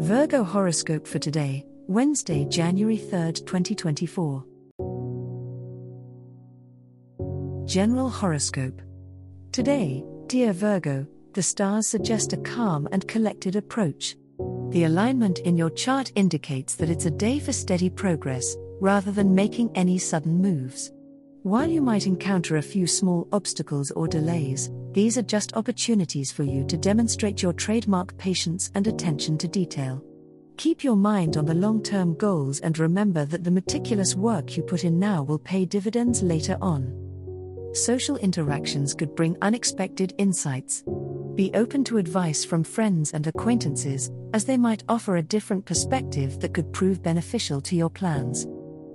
[0.00, 4.42] Virgo horoscope for today, Wednesday, January 3rd, 2024.
[7.66, 8.80] General horoscope.
[9.52, 14.16] Today, dear Virgo, the stars suggest a calm and collected approach.
[14.70, 19.34] The alignment in your chart indicates that it's a day for steady progress, rather than
[19.34, 20.90] making any sudden moves.
[21.42, 26.42] While you might encounter a few small obstacles or delays, these are just opportunities for
[26.42, 30.04] you to demonstrate your trademark patience and attention to detail.
[30.58, 34.62] Keep your mind on the long term goals and remember that the meticulous work you
[34.62, 36.92] put in now will pay dividends later on.
[37.72, 40.84] Social interactions could bring unexpected insights.
[41.36, 46.38] Be open to advice from friends and acquaintances, as they might offer a different perspective
[46.40, 48.46] that could prove beneficial to your plans.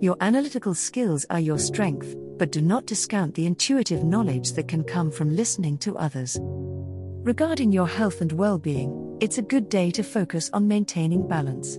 [0.00, 4.82] Your analytical skills are your strength, but do not discount the intuitive knowledge that can
[4.82, 6.38] come from listening to others.
[6.40, 11.78] Regarding your health and well being, it's a good day to focus on maintaining balance.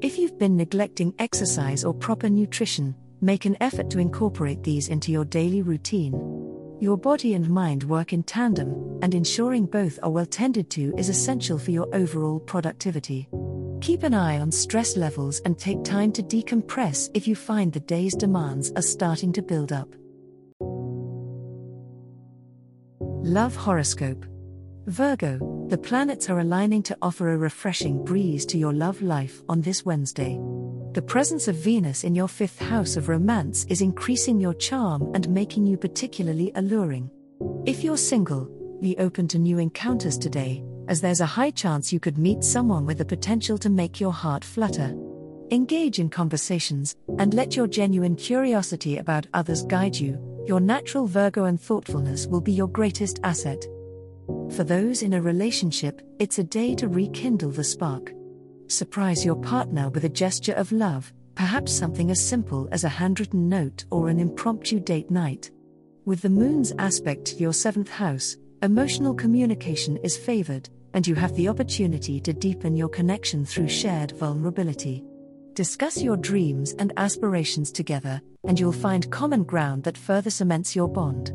[0.00, 5.12] If you've been neglecting exercise or proper nutrition, make an effort to incorporate these into
[5.12, 6.14] your daily routine.
[6.80, 11.08] Your body and mind work in tandem, and ensuring both are well tended to is
[11.08, 13.28] essential for your overall productivity.
[13.80, 17.78] Keep an eye on stress levels and take time to decompress if you find the
[17.78, 19.94] day's demands are starting to build up.
[23.22, 24.24] Love Horoscope
[24.86, 29.60] Virgo, the planets are aligning to offer a refreshing breeze to your love life on
[29.60, 30.40] this Wednesday.
[30.94, 35.28] The presence of Venus in your fifth house of romance is increasing your charm and
[35.28, 37.10] making you particularly alluring.
[37.66, 38.48] If you're single,
[38.80, 42.86] be open to new encounters today, as there's a high chance you could meet someone
[42.86, 44.96] with the potential to make your heart flutter.
[45.50, 50.29] Engage in conversations, and let your genuine curiosity about others guide you.
[50.46, 53.64] Your natural Virgo and thoughtfulness will be your greatest asset.
[54.50, 58.12] For those in a relationship, it's a day to rekindle the spark.
[58.66, 63.48] Surprise your partner with a gesture of love, perhaps something as simple as a handwritten
[63.48, 65.50] note or an impromptu date night.
[66.04, 71.34] With the moon's aspect to your seventh house, emotional communication is favored, and you have
[71.36, 75.04] the opportunity to deepen your connection through shared vulnerability.
[75.54, 80.88] Discuss your dreams and aspirations together, and you'll find common ground that further cements your
[80.88, 81.32] bond.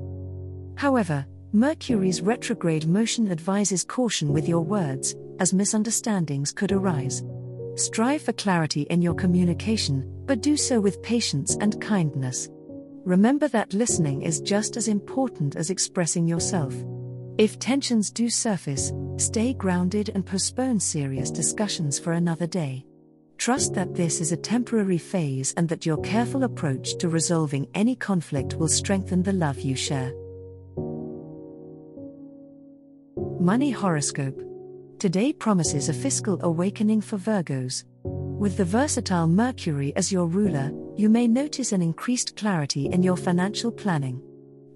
[0.77, 7.23] However, Mercury's retrograde motion advises caution with your words, as misunderstandings could arise.
[7.75, 12.49] Strive for clarity in your communication, but do so with patience and kindness.
[13.05, 16.73] Remember that listening is just as important as expressing yourself.
[17.37, 22.85] If tensions do surface, stay grounded and postpone serious discussions for another day.
[23.37, 27.95] Trust that this is a temporary phase and that your careful approach to resolving any
[27.95, 30.13] conflict will strengthen the love you share.
[33.39, 34.41] Money Horoscope
[34.97, 37.83] Today promises a fiscal awakening for Virgos.
[38.03, 43.17] With the versatile Mercury as your ruler, you may notice an increased clarity in your
[43.17, 44.21] financial planning.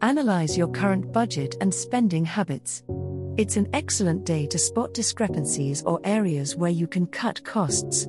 [0.02, 2.84] Analyze your current budget and spending habits.
[3.38, 8.08] It's an excellent day to spot discrepancies or areas where you can cut costs.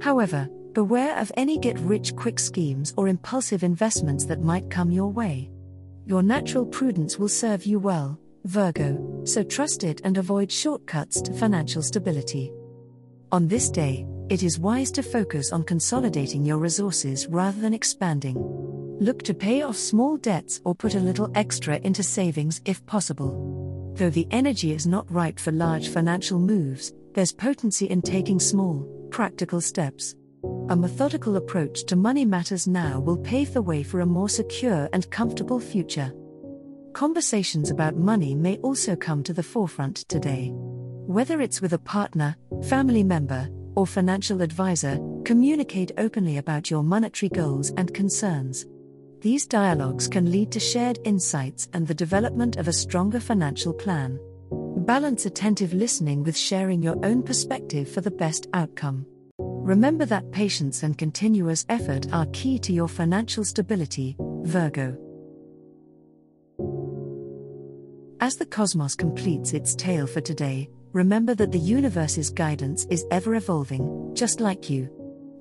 [0.00, 5.10] However, beware of any get rich quick schemes or impulsive investments that might come your
[5.10, 5.50] way.
[6.06, 11.32] Your natural prudence will serve you well, Virgo, so trust it and avoid shortcuts to
[11.32, 12.52] financial stability.
[13.30, 18.36] On this day, it is wise to focus on consolidating your resources rather than expanding.
[19.00, 23.92] Look to pay off small debts or put a little extra into savings if possible.
[23.96, 28.86] Though the energy is not ripe for large financial moves, there's potency in taking small,
[29.10, 30.14] practical steps.
[30.68, 34.88] A methodical approach to money matters now will pave the way for a more secure
[34.92, 36.12] and comfortable future.
[36.92, 40.50] Conversations about money may also come to the forefront today.
[40.52, 47.30] Whether it's with a partner, family member, or financial advisor, communicate openly about your monetary
[47.30, 48.66] goals and concerns.
[49.20, 54.18] These dialogues can lead to shared insights and the development of a stronger financial plan.
[54.76, 59.06] Balance attentive listening with sharing your own perspective for the best outcome.
[59.38, 64.96] Remember that patience and continuous effort are key to your financial stability, Virgo.
[68.20, 73.34] As the cosmos completes its tale for today, remember that the universe's guidance is ever
[73.34, 74.90] evolving, just like you.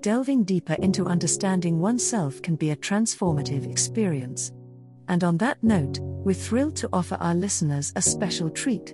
[0.02, 4.52] Delving deeper into understanding oneself can be a transformative experience.
[5.08, 8.94] And on that note, we're thrilled to offer our listeners a special treat.